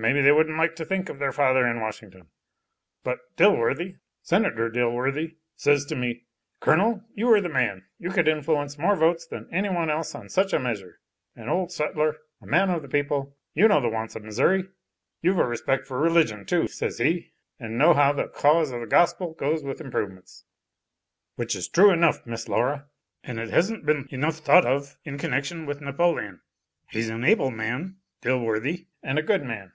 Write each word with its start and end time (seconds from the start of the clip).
Maybe 0.00 0.20
they 0.22 0.30
wouldn't 0.30 0.56
like 0.58 0.76
to 0.76 0.84
think 0.84 1.08
of 1.08 1.18
their 1.18 1.32
father 1.32 1.66
in 1.66 1.80
Washington. 1.80 2.28
But 3.02 3.18
Dilworthy, 3.36 3.96
Senator 4.22 4.70
Dilworthy, 4.70 5.38
says 5.56 5.84
to 5.86 5.96
me, 5.96 6.22
'Colonel, 6.60 7.02
you 7.16 7.28
are 7.32 7.40
the 7.40 7.48
man, 7.48 7.84
you 7.98 8.10
could 8.10 8.28
influence 8.28 8.78
more 8.78 8.94
votes 8.94 9.26
than 9.26 9.52
any 9.52 9.68
one 9.68 9.90
else 9.90 10.14
on 10.14 10.28
such 10.28 10.52
a 10.52 10.60
measure, 10.60 11.00
an 11.34 11.48
old 11.48 11.72
settler, 11.72 12.18
a 12.40 12.46
man 12.46 12.70
of 12.70 12.82
the 12.82 12.88
people, 12.88 13.36
you 13.54 13.66
know 13.66 13.80
the 13.80 13.88
wants 13.88 14.14
of 14.14 14.22
Missouri; 14.22 14.68
you've 15.20 15.40
a 15.40 15.44
respect 15.44 15.84
for 15.84 15.98
religion 15.98 16.44
too, 16.46 16.68
says 16.68 16.98
he, 16.98 17.32
and 17.58 17.76
know 17.76 17.92
how 17.92 18.12
the 18.12 18.28
cause 18.28 18.70
of 18.70 18.80
the 18.80 18.86
gospel 18.86 19.34
goes 19.34 19.64
with 19.64 19.80
improvements: 19.80 20.44
Which 21.34 21.56
is 21.56 21.66
true 21.68 21.90
enough, 21.90 22.24
Miss 22.24 22.48
Laura, 22.48 22.86
and 23.24 23.40
hasn't 23.40 23.84
been 23.84 24.06
enough 24.12 24.36
thought 24.36 24.64
of 24.64 24.96
in 25.02 25.18
connection 25.18 25.66
with 25.66 25.80
Napoleon. 25.80 26.40
He's 26.88 27.08
an 27.08 27.24
able 27.24 27.50
man, 27.50 27.96
Dilworthy, 28.22 28.86
and 29.02 29.18
a 29.18 29.22
good 29.24 29.42
man. 29.42 29.72